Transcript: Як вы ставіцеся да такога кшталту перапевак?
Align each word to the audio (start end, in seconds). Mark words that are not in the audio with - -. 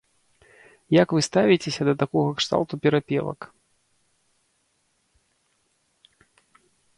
Як 1.01 1.07
вы 1.17 1.25
ставіцеся 1.29 1.81
да 1.89 1.93
такога 2.03 2.31
кшталту 2.39 2.79
перапевак? 2.87 3.47